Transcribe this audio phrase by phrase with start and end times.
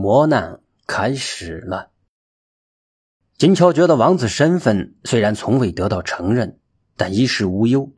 [0.00, 1.90] 磨难开始了。
[3.36, 6.60] 金乔觉的王子身份虽然从未得到承认，
[6.96, 7.90] 但衣食无忧，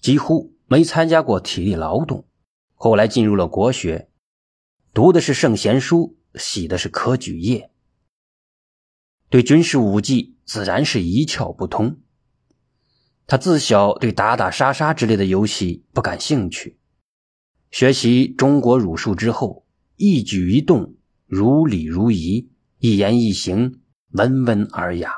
[0.00, 2.26] 几乎没参加过体力劳动。
[2.72, 4.08] 后来进入了国学，
[4.94, 7.70] 读的是圣贤书，喜的是科举业，
[9.28, 11.98] 对军事武技自然是一窍不通。
[13.26, 16.78] 他自小对打打杀杀之类的游戏不感兴趣，
[17.70, 19.66] 学习中国儒术之后，
[19.96, 20.94] 一举一动
[21.28, 22.50] 如理如仪，
[22.80, 23.80] 一言一行。
[24.12, 25.12] 温文尔雅，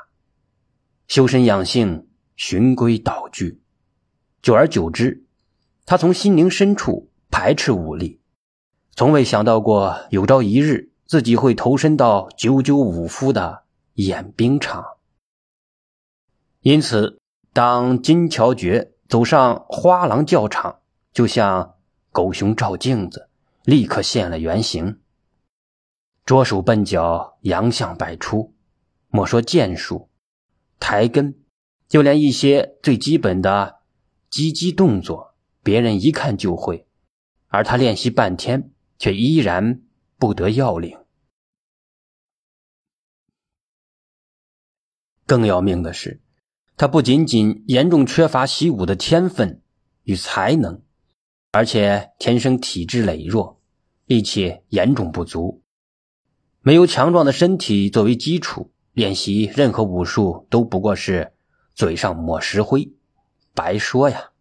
[1.06, 3.62] 修身养性，循规蹈矩。
[4.42, 5.24] 久而久之，
[5.86, 8.20] 他从心灵深处排斥武力，
[8.96, 13.62] 从未想到过有朝一日自己会投身到九九五夫的
[13.94, 14.84] 演兵场。
[16.62, 17.20] 因此，
[17.52, 20.80] 当金乔觉走上花郎教场，
[21.12, 21.76] 就像
[22.10, 23.28] 狗熊照镜子，
[23.62, 24.98] 立刻现了原形，
[26.24, 28.54] 拙手笨脚，洋相百出。
[29.12, 30.08] 莫说剑术、
[30.78, 31.34] 抬根，
[31.88, 33.80] 就连一些最基本的
[34.30, 36.86] 击击动作，别人一看就会，
[37.48, 39.82] 而他练习半天，却依然
[40.16, 40.96] 不得要领。
[45.26, 46.20] 更要命的是，
[46.76, 49.60] 他不仅仅严重缺乏习武的天分
[50.04, 50.80] 与才能，
[51.50, 53.60] 而且天生体质羸弱，
[54.06, 55.59] 力气严重不足，
[56.60, 58.72] 没有强壮的身体作为基础。
[58.92, 61.32] 练习任何武术都不过是
[61.74, 62.92] 嘴上抹石灰，
[63.54, 64.32] 白说呀！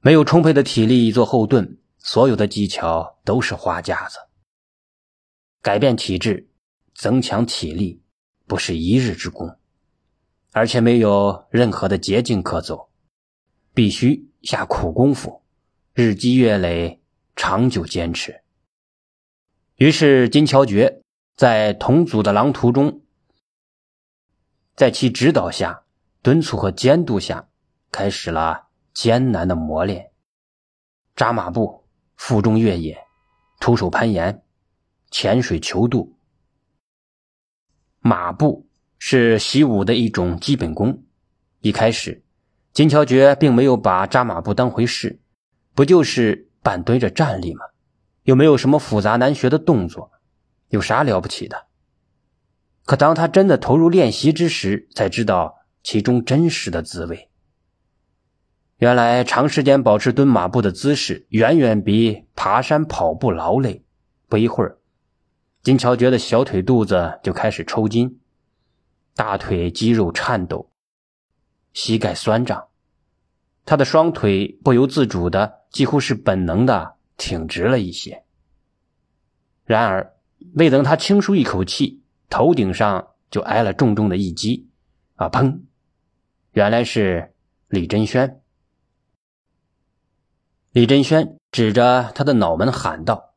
[0.00, 4.18] 没有充沛的体力做后盾，所有的技巧都是花架子。
[5.62, 6.50] 改变体质、
[6.94, 8.02] 增强体力，
[8.46, 9.56] 不是一日之功，
[10.52, 12.90] 而且没有任何的捷径可走，
[13.72, 15.42] 必须下苦功夫，
[15.94, 17.00] 日积月累，
[17.34, 18.43] 长久坚持。
[19.76, 21.00] 于是金乔觉。
[21.36, 23.02] 在同组的狼徒中，
[24.76, 25.82] 在其指导下、
[26.22, 27.48] 敦促和监督下，
[27.90, 30.12] 开始了艰难的磨练：
[31.16, 32.96] 扎马步、负重越野、
[33.58, 34.44] 徒手攀岩、
[35.10, 36.16] 潜水求渡。
[37.98, 38.68] 马步
[39.00, 41.02] 是习武的一种基本功。
[41.62, 42.22] 一开始，
[42.72, 45.20] 金乔觉并没有把扎马步当回事，
[45.74, 47.64] 不就是半蹲着站立吗？
[48.24, 50.10] 又没有什么复杂难学的动作。
[50.68, 51.66] 有啥了不起的？
[52.84, 57.30] 可当他真的投入练习之时，才知道其中真实的滋味。
[58.78, 63.84] 原来长时间保持蹲马步的姿势，远远比爬山跑步劳累。
[64.28, 64.78] 不一会儿，
[65.62, 68.20] 金乔觉得小腿肚子就开始抽筋，
[69.14, 70.70] 大腿肌肉颤抖，
[71.72, 72.66] 膝盖酸胀，
[73.64, 78.24] 他的双腿不由自主的，几乎是本能的挺直了一些。
[79.64, 80.12] 然而。
[80.56, 84.68] 未等他轻舒一口气，头顶上就挨了重重的一击，
[85.14, 85.26] 啊！
[85.30, 85.62] 砰！
[86.52, 87.34] 原来是
[87.68, 88.42] 李真轩。
[90.70, 93.32] 李真轩指着他的脑门喊道：“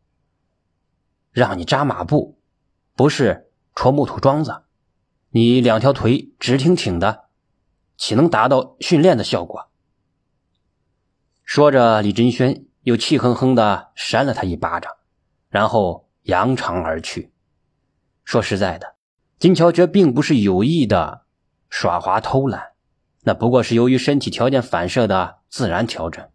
[1.31, 2.37] 让你扎马步，
[2.93, 4.63] 不是戳木头桩子。
[5.29, 7.29] 你两条腿直挺挺的，
[7.95, 9.71] 岂能达到训练的效果？”
[11.45, 14.89] 说着，李真轩又气哼哼的扇了他一巴掌，
[15.49, 16.07] 然后。
[16.27, 17.31] 扬长而去。
[18.25, 18.95] 说实在的，
[19.39, 21.21] 金乔觉并不是有意的
[21.69, 22.73] 耍滑偷懒，
[23.21, 26.29] 那不过是由于身体条件反射的自然调整。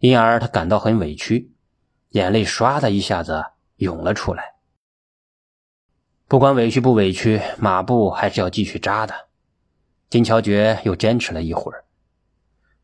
[0.00, 1.54] 因而他感到很委屈，
[2.10, 3.42] 眼泪唰的一下子
[3.76, 4.56] 涌了出来。
[6.28, 9.14] 不管委屈不委屈，马步还是要继续扎的。
[10.10, 11.86] 金乔觉又坚持了一会儿，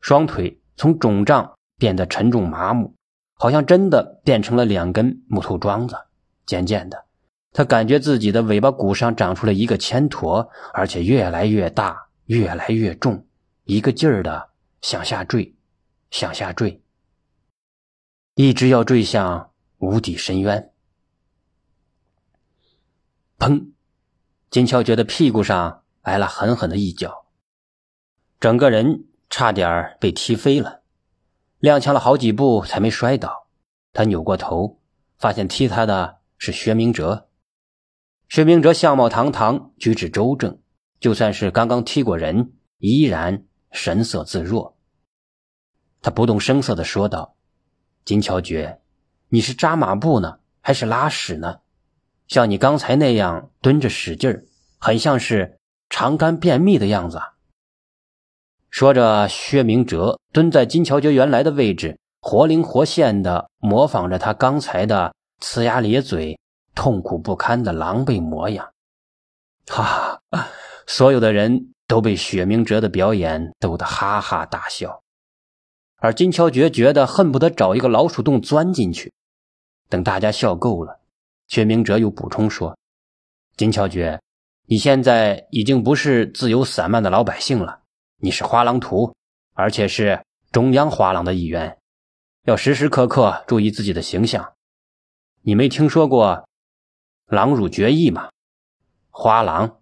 [0.01, 2.95] 双腿从肿胀变得沉重麻木。
[3.35, 5.97] 好像真的变成了两根木头桩子。
[6.45, 7.07] 渐渐的，
[7.53, 13.27] 他感觉自己的尾巴骨上长出了一个铅砣，而且越来越大，越来越重，
[13.65, 14.51] 一个劲儿的
[14.83, 15.55] 向下坠，
[16.11, 16.83] 向下坠，
[18.35, 20.73] 一直要坠向无底深渊。
[23.39, 23.71] 砰！
[24.51, 27.27] 金乔觉得屁股上挨了狠狠的一脚，
[28.39, 30.80] 整个人差点被踢飞了。
[31.61, 33.47] 踉跄了好几步才没摔倒，
[33.93, 34.81] 他扭过头，
[35.19, 37.29] 发现踢他的是薛明哲。
[38.31, 40.59] 薛明哲相貌堂堂，举止周正，
[41.01, 44.79] 就算是刚刚踢过人，依然神色自若。
[46.01, 47.37] 他不动声色地说道
[48.07, 48.81] ：“金乔觉，
[49.29, 51.61] 你是扎马步呢，还是拉屎呢？
[52.27, 54.47] 像你刚才那样蹲着使劲儿，
[54.79, 55.59] 很像是
[55.91, 57.21] 肠肝便秘的样子。”
[58.71, 66.39] 说着，薛明哲蹲在金乔觉原来的位置，活灵活现的模仿着他刚才的呲牙咧嘴、
[66.75, 68.71] 痛苦不堪的狼狈模样。
[69.67, 70.49] 哈哈，
[70.87, 75.03] 所有的人都被薛明哲的表演逗得哈哈大笑，
[75.97, 79.13] 而金乔觉觉得恨不得找一个老鼠洞钻进去。
[79.89, 81.01] 等大家笑够了，
[81.49, 82.79] 薛明哲又补充说
[83.57, 84.21] ：“金乔觉，
[84.67, 87.81] 你现在已经不是自由散漫的老百姓了，
[88.23, 89.15] 你是花郎图，
[89.55, 90.23] 而且是
[90.53, 91.79] 中央花郎的一员，
[92.45, 94.53] 要时时刻刻注意自己的形象。
[95.41, 96.47] 你没听说过
[97.27, 98.29] ‘狼辱绝艺’吗？
[99.09, 99.79] 花郎，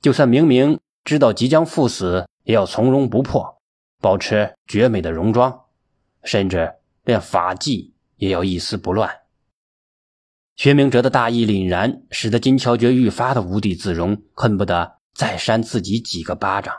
[0.00, 3.60] 就算明明知道即将赴死，也要从容不迫，
[4.00, 5.66] 保持绝美的容妆，
[6.24, 9.20] 甚至连发髻也要一丝不乱。”
[10.56, 16.74] 薛明哲的大义凛然，使得金乔觉愈发的无地自容，恨不得再扇自己几个巴掌。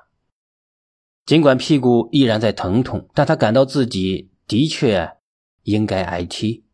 [1.25, 5.17] 尽管屁股依然在疼痛，但他感到自己的确
[5.63, 6.65] 应该挨踢。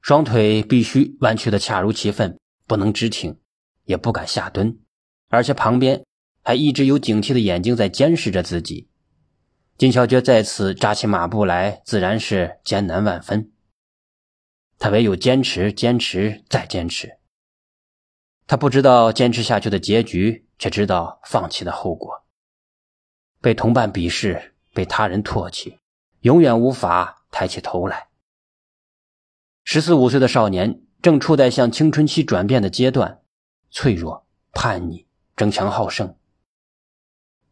[0.00, 3.38] 双腿必须弯曲的恰如其分，不能直挺，
[3.84, 4.78] 也不敢下蹲，
[5.28, 6.04] 而且旁边
[6.42, 8.88] 还一直有警惕的眼睛在监视着自己。
[9.78, 13.52] 金小觉再次扎起马步来，自然是艰难万分。
[14.78, 17.18] 他唯有坚持，坚持，再坚持。
[18.46, 22.23] 他不知道坚持下去的结局，却知道放弃的后果。
[23.44, 25.78] 被同伴鄙视，被他人唾弃，
[26.20, 28.08] 永远无法抬起头来。
[29.64, 33.20] 十四五岁的少年正处在向青春期转变的阶段，
[33.70, 35.06] 脆弱、叛逆、
[35.36, 36.16] 争强好胜，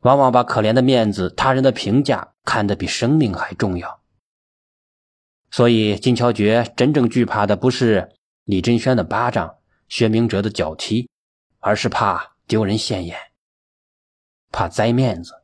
[0.00, 4.00] 往往把可怜的面子、他人的评价看得比生命还重要。
[5.50, 9.56] 所以，金乔觉真正惧怕的不是李振轩的巴掌、
[9.88, 11.10] 薛明哲的脚踢，
[11.58, 13.18] 而是怕丢人现眼，
[14.50, 15.41] 怕栽面子。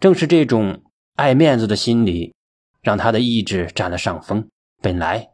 [0.00, 0.82] 正是这种
[1.14, 2.34] 爱面子的心理，
[2.82, 4.48] 让他的意志占了上风。
[4.80, 5.30] 本来，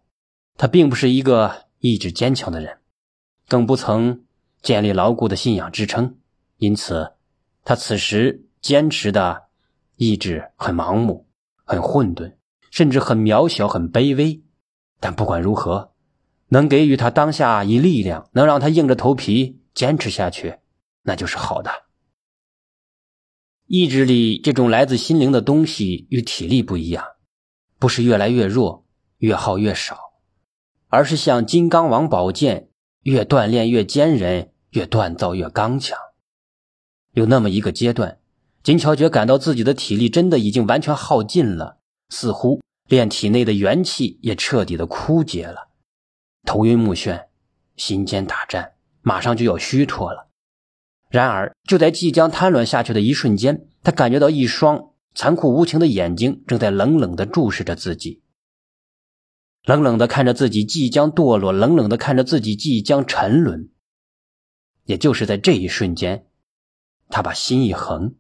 [0.57, 2.79] 他并不是一个意志坚强的人，
[3.49, 4.25] 更不曾
[4.62, 6.17] 建立牢固的信仰支撑，
[6.59, 7.12] 因此，
[7.65, 9.45] 他此时坚持的
[9.97, 11.27] 意志很盲目，
[11.65, 12.35] 很混沌。
[12.71, 14.45] 甚至很渺小，很卑微，
[15.01, 15.93] 但不管如何，
[16.51, 20.61] 能给予他当下一力量，能让他硬着头皮坚持下去，
[21.03, 21.71] 那就是好的。
[23.73, 27.05] 意志力这种来自心灵的东西与体力不一样，
[27.79, 28.85] 不是越来越弱，
[29.19, 29.97] 越耗越少，
[30.89, 32.71] 而是像金刚王宝剑，
[33.03, 35.97] 越锻炼越坚韧，越锻造越刚强。
[37.13, 38.19] 有那么一个阶段，
[38.65, 41.79] 金乔觉感到自己的体力真的已经完全耗尽了。
[42.09, 45.69] 似乎连体内的元气也彻底的枯竭了，
[46.45, 47.27] 头晕目眩，
[47.77, 48.73] 心尖打颤，
[49.03, 50.30] 马上就要虚脱了。
[51.11, 58.23] 然而，就在即将瘫软下去的一瞬间，他感觉到一双残酷无情的眼睛正在冷冷的注视着自己，
[59.65, 63.71] 冷冷的看着自己即将堕落，冷冷的看着自己即将沉沦。
[64.85, 66.27] 也就是在这一瞬间，
[67.09, 68.17] 他把心一横，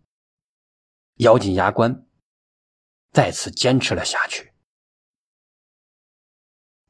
[1.18, 2.04] 咬紧牙关。
[3.12, 4.52] 再次坚持了下去，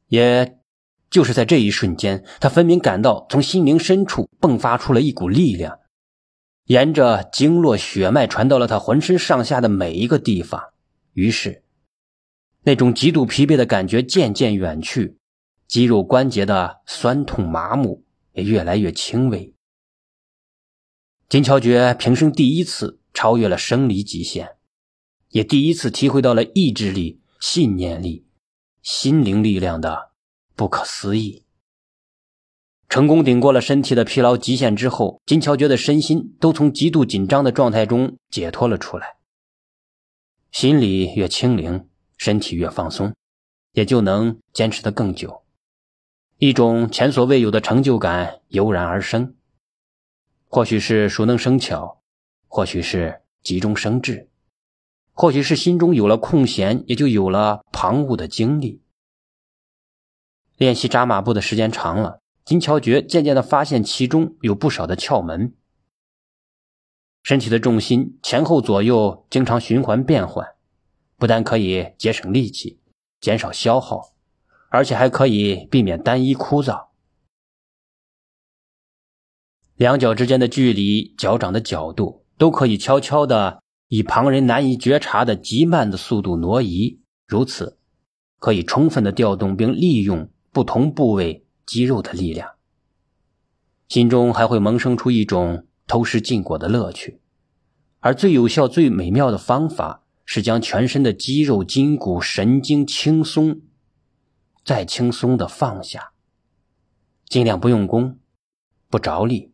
[0.09, 0.61] 也
[1.11, 5.80] 就是在这一瞬间，他分明感到从心灵深处迸发出了一股力量，
[6.71, 10.71] 沿着经络血脉传到了他浑身上下的每一个地方。
[11.15, 11.65] 于是，
[12.63, 15.19] 那种极度疲惫的感觉渐渐远去，
[15.67, 18.05] 肌肉关节的酸痛麻木
[18.35, 19.53] 也越来越轻微。
[21.29, 24.51] 金乔觉平生第一次超越了生理极限。
[25.31, 28.29] 也第一次体会到了意志力、信念力、
[28.81, 30.13] 心灵力量的
[30.55, 31.43] 不可思议。
[32.91, 39.15] 成功顶过了身体的疲劳极限之后，金乔觉得身心都从极度紧张的状态中解脱了出来。
[40.51, 43.15] 心里越清灵，身体越放松，
[43.75, 45.45] 也就能坚持得更久。
[46.39, 49.37] 一种前所未有的成就感油然而生，
[50.49, 52.03] 或许是熟能生巧，
[52.49, 54.29] 或许是急中生智。
[55.13, 58.83] 或许是心中有了空闲，也就有了旁骛的精力。
[60.57, 62.21] 练习扎马步的时间长了，
[62.51, 65.55] 金乔觉渐渐的发现其中有不少的窍门。
[67.23, 70.45] 身体的重心前后左右经常循环变换，
[71.17, 72.81] 不但可以节省力气、
[73.21, 74.17] 减少消耗，
[74.69, 76.89] 而且还可以避免单一枯燥。
[79.77, 83.63] 两脚之间的距离、脚掌的角度，都可以悄悄的。
[83.87, 87.79] 以旁人难以觉察的极慢的速度挪移，如此
[88.41, 92.55] 可以充分的调动并利用不同部位肌肉的力量。
[93.89, 97.21] 心中还会萌生出一种偷食禁果的乐趣，
[98.01, 103.61] 而最有效、最美妙的方法是将全身的肌肉、筋骨、神经轻松，
[104.65, 106.11] 再轻松的放下，
[107.29, 108.19] 尽量不用功，
[108.89, 109.53] 不着力，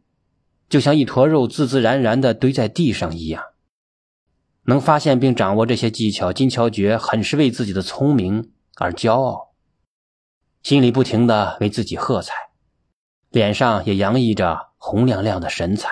[0.71, 3.45] 就像一坨肉自自然然的堆在地上一样。
[4.63, 9.53] 能发现并掌握这些技巧，金乔觉很是为自己的聪明而骄傲，
[10.63, 12.35] 心里不停的为自己喝彩，
[13.31, 15.89] 脸上也洋溢着红亮亮的神采。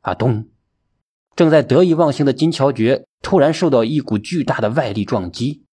[0.00, 0.48] 啊咚！
[1.34, 5.64] 正在得意忘形的金乔觉突然受到一股巨大的外力撞击。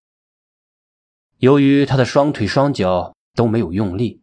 [1.38, 4.22] 由于他的双腿双脚都没有用力，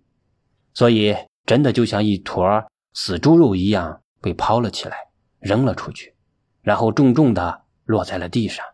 [0.73, 4.97] 所以真的就像一坨死猪肉一样被抛了起来，
[5.41, 6.15] 扔了出去，
[6.63, 8.65] 然后重重的落在了地上。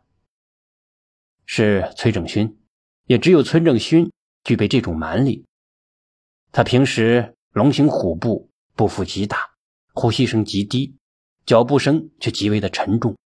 [1.47, 2.58] 是崔正勋，
[3.06, 4.11] 也只有崔正勋
[4.45, 5.47] 具备这种蛮力。
[6.52, 9.50] 他平时龙行虎步，步幅极大，
[9.92, 10.97] 呼吸声极低，
[11.45, 13.16] 脚步声却极为的沉重，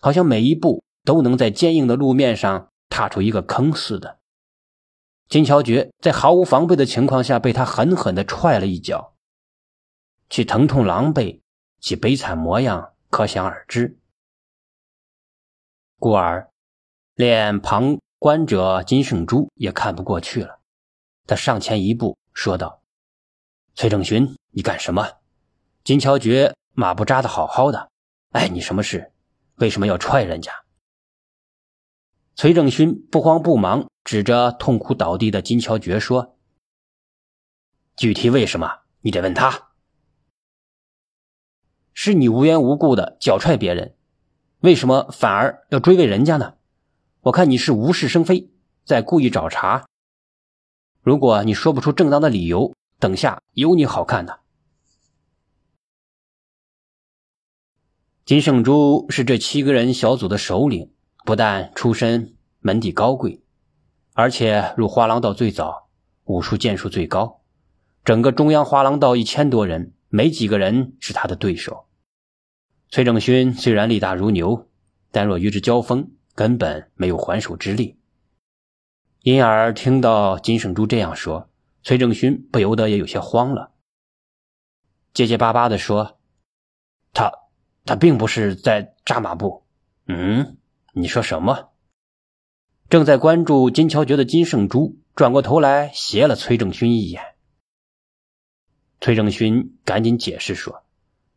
[0.00, 4.20] 好像每一步都能在坚硬的路面上踏出一个坑似的。
[5.28, 9.16] 金乔觉在毫无防备的情况下被他狠狠地踹了一脚，
[10.28, 11.40] 其疼痛狼狈，
[11.80, 13.98] 其悲惨模样可想而知。
[15.98, 16.50] 故而，
[17.14, 20.60] 连旁观者金圣珠也看不过去了，
[21.26, 22.80] 他上前一步说道
[23.74, 25.04] ：“崔正勋，你干什么？
[25.82, 27.90] 金乔觉马步扎的好好的，
[28.30, 29.12] 碍你什么事？
[29.56, 30.52] 为什么要踹人家？”
[32.36, 36.38] 崔正勋不慌不忙，指着痛哭倒地的金乔觉说
[37.98, 39.72] ：“具体为什么，你得问他。
[41.92, 43.96] 是你无缘无故的脚踹别人，
[44.60, 46.54] 为什么反而要追问人家呢？
[47.22, 48.50] 我看你是无事生非，
[48.84, 49.86] 在故意找茬。
[51.00, 54.40] 如果你说不出正当的理由，等下有你好看的。”
[58.24, 60.90] 金圣珠是这七个人小组的首领。
[61.24, 63.44] 不但出身门第高贵，
[64.12, 65.88] 而且入花廊道最早，
[66.24, 67.42] 武术剑术最高。
[68.04, 71.86] 整个中央花廊道一千多人，没几个人是他的对手。
[72.88, 74.68] 崔正勋虽然力大如牛，
[75.12, 77.98] 但若与之交锋，根本没有还手之力。
[79.20, 81.48] 因而听到金圣珠这样说，
[81.82, 83.72] 崔正勋不由得也有些慌了，
[85.14, 86.18] 结结巴巴的说
[87.12, 87.32] ：“他，
[87.84, 89.64] 他并不是在扎马步。”
[90.06, 90.58] 嗯。
[90.94, 91.70] 你说什么？
[92.90, 97.22] 正在关注金乔觉的金圣珠转过头来斜了崔正勋一眼。
[99.00, 100.84] 崔正勋赶紧解释说：“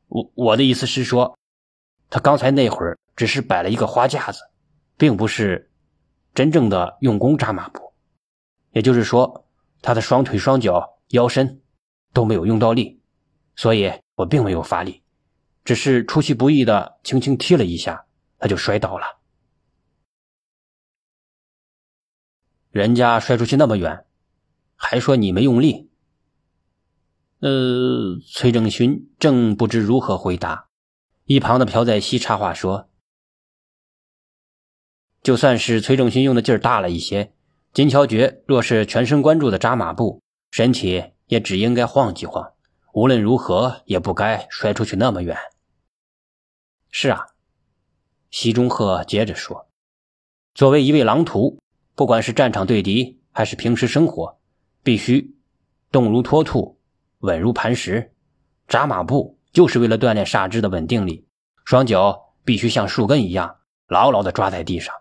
[0.10, 1.40] 我我的意思是说，
[2.10, 4.42] 他刚才那会儿只是摆了一个花架子，
[4.98, 5.72] 并不是
[6.34, 7.94] 真正的用功扎马步。
[8.72, 9.48] 也就是说，
[9.82, 11.62] 他的双腿、双脚、腰身
[12.14, 13.02] 都没有用到力，
[13.56, 15.02] 所以我并没有发力，
[15.64, 18.06] 只是出其不意的轻轻踢了一下，
[18.38, 19.06] 他就摔倒了。”
[22.72, 24.06] 人家摔出去那么远，
[24.76, 25.90] 还说你没用力。
[27.40, 30.68] 呃，崔正勋正不知如何回答，
[31.24, 32.90] 一旁的朴在熙插话说
[35.26, 37.34] ：“就算是崔正勋用的劲儿大了一些，
[37.74, 42.54] 金乔觉若是全神贯注的扎马步，身体也只应该晃几晃，
[42.94, 45.36] 无论如何也不该摔出去那么远。”
[46.92, 47.26] 是啊，
[48.30, 49.68] 西中鹤接着说
[50.54, 51.58] ：“作为一位狼徒。”
[51.96, 54.38] 不管是战场对敌，还是平时生活，
[54.84, 55.36] 必须
[55.92, 56.78] 动如脱兔，
[57.20, 58.14] 稳如磐石。
[58.68, 61.26] 扎马步就是为了锻炼下肢的稳定力，
[61.64, 64.94] 双脚必须像树根一样牢牢地抓在地上。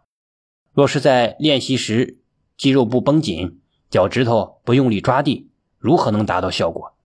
[0.75, 2.19] 若是在练习时
[2.57, 6.97] 肌肉不绷紧，脚趾头不用力抓地，如何能达到效果？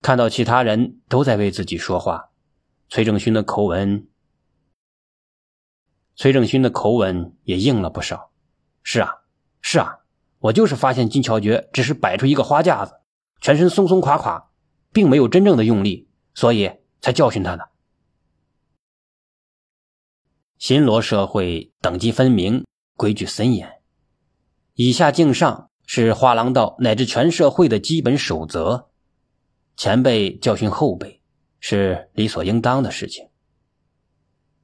[0.00, 2.30] 看到其他人都在为自己说话，
[2.88, 4.06] 崔正勋的口吻。
[6.14, 8.30] 崔正勋的口吻也硬了不少。
[8.84, 9.10] 是啊，
[9.60, 10.04] 是啊，
[10.38, 13.00] 我就是发现金乔觉只是摆出一个花架子，
[13.40, 14.52] 全身松松垮垮，
[14.92, 17.70] 并没有真正的用力，所以才教训他的。
[20.58, 22.64] 新罗社会等级分明，
[22.96, 23.80] 规矩森严，
[24.74, 28.90] 以下敬上是花廊道乃至全社会的基本守则。
[29.76, 31.20] 前辈教训后辈
[31.60, 33.28] 是理所应当的事情。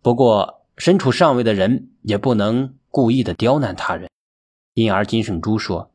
[0.00, 0.58] 不过。
[0.76, 4.08] 身处上位的人也不能故意的刁难他人，
[4.72, 5.92] 因而金圣珠说：“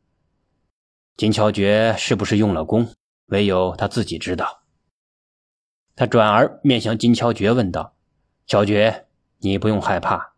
[1.17, 2.87] 金乔觉是不是用了功，
[3.25, 4.61] 唯有他自己知道。”
[5.97, 7.95] 他转而面向金乔觉问道
[8.45, 9.07] ：“乔觉，
[9.39, 10.33] 你不用害怕，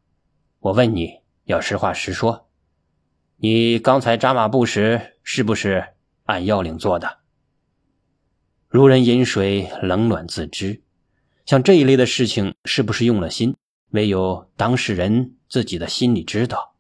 [0.60, 2.50] 我问你要实话实说，
[3.38, 5.94] 你刚才扎马步时是不是
[6.25, 7.20] 按要领做的？
[8.68, 10.82] 如人饮水，冷暖自知，
[11.46, 13.56] 像这一类的事情，是不是用了心？”
[13.92, 16.75] 唯有当事人自己的心里知道。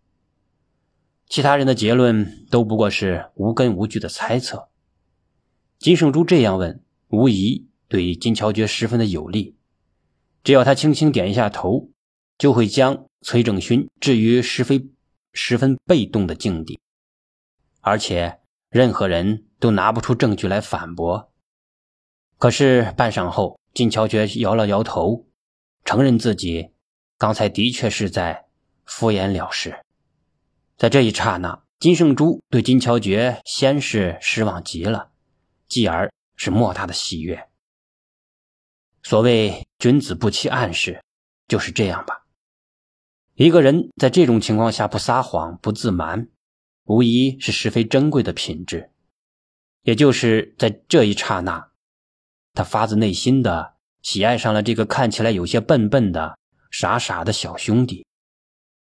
[1.29, 4.67] 其他人的结论都不过是无根无据的猜测。
[5.79, 9.55] 金圣珠这样问，无疑对金乔觉十分的有利。
[10.43, 11.89] 只要他轻轻点一下头，
[12.37, 14.93] 就会将崔正勋置于十分
[15.33, 16.79] 十分被动的境地，
[17.81, 18.39] 而且
[18.69, 21.31] 任何人都拿不出证据来反驳。
[22.37, 25.25] 可是半晌后，金乔觉摇了摇头，
[25.83, 26.71] 承认自己
[27.17, 28.45] 刚才的确是在
[28.85, 29.83] 敷衍了事。
[30.77, 35.11] 在这一刹那，金圣珠对金乔觉先是失望极了，
[35.67, 37.49] 继而是莫大的喜悦。
[39.01, 41.03] 所谓君子不欺暗室，
[41.47, 42.26] 就是这样吧。
[43.37, 46.27] 一个人在这种情况下不撒谎、不自瞒，
[46.85, 48.89] 无疑是十分珍贵的品质。
[49.83, 51.69] 也就是在这一刹那。
[52.55, 56.35] 他发自内心的喜爱上了这个看起来有些笨笨的、
[56.71, 58.06] 傻傻的小兄弟。